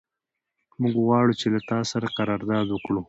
[0.81, 2.99] موږ غواړو چې له تا سره قرارداد وکړو.